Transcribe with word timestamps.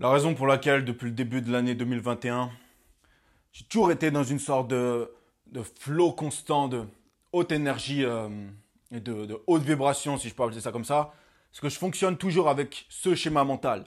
La 0.00 0.10
raison 0.10 0.32
pour 0.32 0.46
laquelle, 0.46 0.84
depuis 0.84 1.06
le 1.06 1.10
début 1.10 1.42
de 1.42 1.50
l'année 1.50 1.74
2021, 1.74 2.52
j'ai 3.50 3.64
toujours 3.64 3.90
été 3.90 4.12
dans 4.12 4.22
une 4.22 4.38
sorte 4.38 4.68
de, 4.68 5.10
de 5.50 5.60
flow 5.60 6.12
constant, 6.12 6.68
de 6.68 6.84
haute 7.32 7.50
énergie 7.50 8.04
euh, 8.04 8.28
et 8.92 9.00
de, 9.00 9.26
de, 9.26 9.42
haute 9.48 9.62
vibration, 9.62 10.16
si 10.16 10.28
je 10.28 10.36
peux 10.36 10.44
appeler 10.44 10.60
ça 10.60 10.70
comme 10.70 10.84
ça, 10.84 11.12
c'est 11.50 11.60
que 11.60 11.68
je 11.68 11.76
fonctionne 11.76 12.16
toujours 12.16 12.48
avec 12.48 12.86
ce 12.88 13.16
schéma 13.16 13.42
mental. 13.42 13.86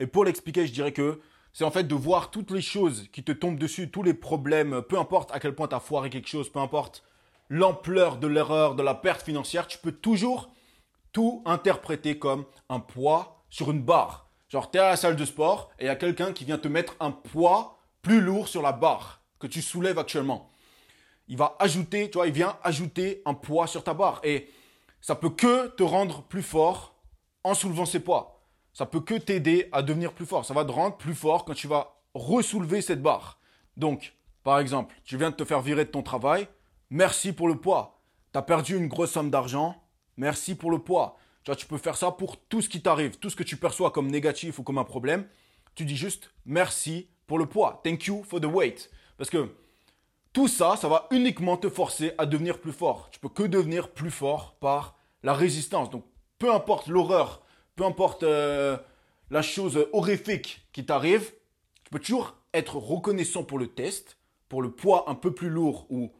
Et 0.00 0.08
pour 0.08 0.24
l'expliquer, 0.24 0.66
je 0.66 0.72
dirais 0.72 0.92
que 0.92 1.20
c'est 1.52 1.62
en 1.62 1.70
fait 1.70 1.84
de 1.84 1.94
voir 1.94 2.32
toutes 2.32 2.50
les 2.50 2.60
choses 2.60 3.06
qui 3.12 3.22
te 3.22 3.30
tombent 3.30 3.56
dessus, 3.56 3.92
tous 3.92 4.02
les 4.02 4.14
problèmes, 4.14 4.82
peu 4.82 4.98
importe 4.98 5.32
à 5.32 5.38
quel 5.38 5.54
point 5.54 5.68
tu 5.68 5.76
as 5.76 5.80
foiré 5.80 6.10
quelque 6.10 6.28
chose, 6.28 6.50
peu 6.50 6.58
importe 6.58 7.04
l'ampleur 7.48 8.16
de 8.16 8.26
l'erreur, 8.26 8.74
de 8.74 8.82
la 8.82 8.94
perte 8.96 9.22
financière, 9.22 9.68
tu 9.68 9.78
peux 9.78 9.92
toujours 9.92 10.50
tout 11.12 11.44
interpréter 11.46 12.18
comme 12.18 12.44
un 12.68 12.80
poids 12.80 13.44
sur 13.50 13.70
une 13.70 13.82
barre. 13.82 14.23
Genre, 14.54 14.70
tu 14.70 14.78
es 14.78 14.80
à 14.80 14.90
la 14.90 14.96
salle 14.96 15.16
de 15.16 15.24
sport 15.24 15.72
et 15.80 15.82
il 15.82 15.86
y 15.86 15.90
a 15.90 15.96
quelqu'un 15.96 16.32
qui 16.32 16.44
vient 16.44 16.58
te 16.58 16.68
mettre 16.68 16.94
un 17.00 17.10
poids 17.10 17.80
plus 18.02 18.20
lourd 18.20 18.46
sur 18.46 18.62
la 18.62 18.70
barre 18.70 19.20
que 19.40 19.48
tu 19.48 19.60
soulèves 19.60 19.98
actuellement. 19.98 20.48
Il 21.26 21.36
va 21.36 21.56
ajouter, 21.58 22.08
tu 22.08 22.18
vois, 22.18 22.28
il 22.28 22.32
vient 22.32 22.56
ajouter 22.62 23.20
un 23.26 23.34
poids 23.34 23.66
sur 23.66 23.82
ta 23.82 23.94
barre. 23.94 24.20
Et 24.22 24.48
ça 25.00 25.16
peut 25.16 25.30
que 25.30 25.66
te 25.66 25.82
rendre 25.82 26.22
plus 26.22 26.44
fort 26.44 26.94
en 27.42 27.54
soulevant 27.54 27.84
ces 27.84 27.98
poids. 27.98 28.44
Ça 28.72 28.86
peut 28.86 29.00
que 29.00 29.14
t'aider 29.14 29.68
à 29.72 29.82
devenir 29.82 30.12
plus 30.12 30.24
fort. 30.24 30.44
Ça 30.44 30.54
va 30.54 30.64
te 30.64 30.70
rendre 30.70 30.96
plus 30.98 31.16
fort 31.16 31.44
quand 31.44 31.54
tu 31.54 31.66
vas 31.66 31.96
ressoulever 32.14 32.80
cette 32.80 33.02
barre. 33.02 33.40
Donc, 33.76 34.14
par 34.44 34.60
exemple, 34.60 34.94
tu 35.02 35.16
viens 35.16 35.30
de 35.30 35.34
te 35.34 35.44
faire 35.44 35.62
virer 35.62 35.84
de 35.84 35.90
ton 35.90 36.04
travail. 36.04 36.46
Merci 36.90 37.32
pour 37.32 37.48
le 37.48 37.56
poids. 37.56 37.98
Tu 38.32 38.38
as 38.38 38.42
perdu 38.42 38.76
une 38.76 38.86
grosse 38.86 39.10
somme 39.10 39.30
d'argent. 39.30 39.82
Merci 40.16 40.54
pour 40.54 40.70
le 40.70 40.78
poids. 40.78 41.16
Tu 41.44 41.50
vois, 41.50 41.56
tu 41.56 41.66
peux 41.66 41.76
faire 41.76 41.96
ça 41.96 42.10
pour 42.10 42.40
tout 42.40 42.62
ce 42.62 42.70
qui 42.70 42.80
t'arrive, 42.80 43.18
tout 43.18 43.28
ce 43.28 43.36
que 43.36 43.42
tu 43.42 43.56
perçois 43.58 43.90
comme 43.90 44.10
négatif 44.10 44.58
ou 44.58 44.62
comme 44.62 44.78
un 44.78 44.84
problème. 44.84 45.26
Tu 45.74 45.84
dis 45.84 45.96
juste 45.96 46.32
merci 46.46 47.08
pour 47.26 47.38
le 47.38 47.46
poids. 47.46 47.82
Thank 47.84 48.06
you 48.06 48.24
for 48.24 48.40
the 48.40 48.46
weight. 48.46 48.90
Parce 49.18 49.28
que 49.28 49.54
tout 50.32 50.48
ça, 50.48 50.76
ça 50.76 50.88
va 50.88 51.06
uniquement 51.10 51.56
te 51.58 51.68
forcer 51.68 52.12
à 52.16 52.24
devenir 52.24 52.60
plus 52.60 52.72
fort. 52.72 53.08
Tu 53.12 53.20
peux 53.20 53.28
que 53.28 53.42
devenir 53.42 53.90
plus 53.90 54.10
fort 54.10 54.56
par 54.58 54.96
la 55.22 55.34
résistance. 55.34 55.90
Donc, 55.90 56.04
peu 56.38 56.52
importe 56.52 56.88
l'horreur, 56.88 57.42
peu 57.76 57.84
importe 57.84 58.22
euh, 58.22 58.78
la 59.30 59.42
chose 59.42 59.86
horrifique 59.92 60.66
qui 60.72 60.86
t'arrive, 60.86 61.32
tu 61.84 61.90
peux 61.90 61.98
toujours 61.98 62.36
être 62.54 62.76
reconnaissant 62.76 63.44
pour 63.44 63.58
le 63.58 63.68
test, 63.68 64.16
pour 64.48 64.62
le 64.62 64.70
poids 64.70 65.10
un 65.10 65.14
peu 65.14 65.34
plus 65.34 65.50
lourd 65.50 65.86
ou 65.90 66.12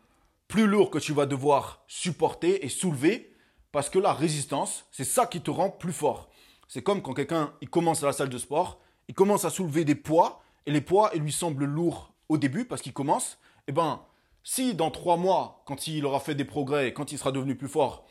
plus 0.49 0.67
lourd 0.67 0.91
que 0.91 0.99
tu 0.99 1.13
vas 1.13 1.27
devoir 1.27 1.83
supporter 1.89 2.65
et 2.65 2.69
soulever 2.69 3.34
parce 3.75 3.91
que 3.91 3.99
la 3.99 4.13
résistance, 4.13 4.87
c'est 4.93 5.03
ça 5.03 5.27
qui 5.27 5.41
te 5.41 5.51
rend 5.51 5.69
plus 5.69 5.93
fort. 5.93 6.31
C'est 6.69 6.83
comme 6.83 7.03
quand 7.03 7.13
quelqu'un 7.13 7.53
il 7.61 7.69
commence 7.69 8.05
à 8.05 8.07
la 8.07 8.13
salle 8.13 8.29
de 8.29 8.39
sport, 8.39 8.79
il 9.09 9.17
commence 9.17 9.45
à 9.45 9.51
soulever 9.51 9.85
des 9.85 9.97
poids, 9.97 10.45
et 10.65 10.71
les 10.71 10.81
poids, 10.81 11.11
ils 11.13 11.21
lui 11.21 11.33
semblent 11.33 11.65
lourds 11.65 12.15
au 12.29 12.39
début 12.39 12.67
parce 12.67 12.83
qu'il 12.83 12.93
commence. 12.93 13.37
Eh 13.67 13.73
ben, 13.73 14.01
si 14.45 14.75
dans 14.75 14.93
trois 14.93 15.17
mois, 15.17 15.65
quand 15.67 15.89
il 15.89 16.07
aura 16.07 16.21
fait 16.21 16.37
des 16.37 16.45
progrès, 16.45 16.93
quand 16.93 17.11
il 17.11 17.19
sera 17.19 17.33
devenu 17.33 17.57
plus 17.57 17.67
fort, 17.67 18.07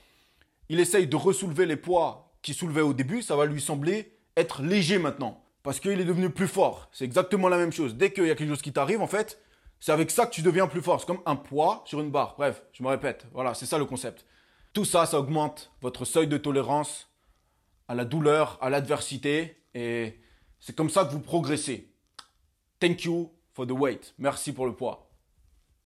il 0.68 0.82
essaye 0.82 1.08
de 1.08 1.16
ressoulever 1.16 1.66
les 1.66 1.78
poids 1.78 2.34
qu'il 2.42 2.56
soulevait 2.56 2.82
au 2.82 2.94
début, 2.94 3.22
ça 3.22 3.38
va 3.38 3.46
lui 3.46 3.62
sembler 3.62 4.18
être 4.36 4.64
léger 4.64 5.00
maintenant. 5.00 5.46
Parce 5.64 5.80
qu'il 5.80 6.02
est 6.02 6.04
devenu 6.06 6.30
plus 6.30 6.50
fort. 6.50 6.90
C'est 6.92 7.06
exactement 7.06 7.48
la 7.48 7.58
même 7.58 7.72
chose. 7.72 7.96
Dès 7.96 8.12
qu'il 8.12 8.28
y 8.28 8.32
a 8.32 8.36
quelque 8.36 8.50
chose 8.50 8.62
qui 8.62 8.74
t'arrive, 8.74 9.02
en 9.02 9.08
fait, 9.08 9.42
c'est 9.80 9.94
avec 9.94 10.12
ça 10.12 10.26
que 10.26 10.34
tu 10.34 10.42
deviens 10.42 10.68
plus 10.68 10.82
fort. 10.82 11.00
C'est 11.00 11.08
comme 11.08 11.22
un 11.26 11.38
poids 11.38 11.84
sur 11.86 12.02
une 12.02 12.12
barre. 12.12 12.36
Bref, 12.38 12.64
je 12.74 12.84
me 12.84 12.90
répète. 12.90 13.28
Voilà, 13.32 13.54
c'est 13.54 13.66
ça 13.66 13.78
le 13.78 13.86
concept. 13.86 14.26
Tout 14.74 14.86
ça, 14.86 15.06
ça 15.06 15.20
augmente 15.20 15.72
votre 15.82 16.04
seuil 16.04 16.28
de 16.28 16.38
tolérance 16.38 17.08
à 17.88 17.94
la 17.94 18.06
douleur, 18.06 18.58
à 18.60 18.72
l'adversité, 18.72 19.64
et 19.76 20.20
c'est 20.60 20.76
comme 20.76 20.90
ça 20.90 21.06
que 21.06 21.12
vous 21.12 21.20
progressez. 21.20 21.94
Thank 22.80 23.04
you 23.04 23.32
for 23.54 23.68
the 23.68 23.72
weight. 23.72 24.16
Merci 24.18 24.52
pour 24.52 24.66
le 24.66 24.74
poids. 24.76 25.13